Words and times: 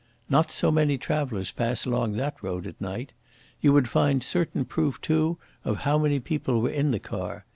Not 0.31 0.49
so 0.51 0.71
many 0.71 0.97
travellers 0.97 1.51
pass 1.51 1.85
along 1.85 2.13
that 2.13 2.41
road 2.41 2.65
at 2.65 2.81
night. 2.81 3.13
You 3.59 3.71
would 3.73 3.87
find 3.87 4.23
certain 4.23 4.65
proof 4.65 4.99
too 4.99 5.37
of 5.63 5.81
how 5.81 5.99
many 5.99 6.19
people 6.19 6.59
were 6.59 6.71
in 6.71 6.89
the 6.89 6.97
car. 6.97 7.45